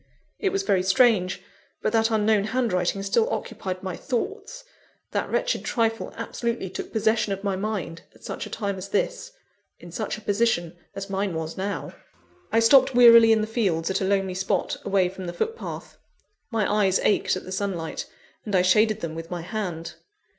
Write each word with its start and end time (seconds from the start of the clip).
It 0.39 0.49
was 0.51 0.63
very 0.63 0.81
strange; 0.81 1.43
but 1.83 1.93
that 1.93 2.09
unknown 2.09 2.45
handwriting 2.45 3.03
still 3.03 3.29
occupied 3.31 3.83
my 3.83 3.95
thoughts: 3.95 4.63
that 5.11 5.29
wretched 5.29 5.63
trifle 5.63 6.11
absolutely 6.17 6.71
took 6.71 6.91
possession 6.91 7.33
of 7.33 7.43
my 7.43 7.55
mind, 7.55 8.01
at 8.15 8.23
such 8.23 8.47
a 8.47 8.49
time 8.49 8.79
as 8.79 8.89
this; 8.89 9.31
in 9.77 9.91
such 9.91 10.17
a 10.17 10.21
position 10.21 10.75
as 10.95 11.07
mine 11.07 11.35
was 11.35 11.55
now. 11.55 11.93
I 12.51 12.59
stopped 12.61 12.95
wearily 12.95 13.31
in 13.31 13.41
the 13.41 13.45
fields 13.45 13.91
at 13.91 14.01
a 14.01 14.05
lonely 14.05 14.33
spot, 14.33 14.75
away 14.83 15.07
from 15.07 15.27
the 15.27 15.33
footpath. 15.33 15.99
My 16.49 16.83
eyes 16.85 16.97
ached 17.03 17.35
at 17.35 17.43
the 17.43 17.51
sunlight, 17.51 18.07
and 18.43 18.55
I 18.55 18.63
shaded 18.63 19.01
them 19.01 19.13
with 19.13 19.29
my 19.29 19.41
hand. 19.43 19.93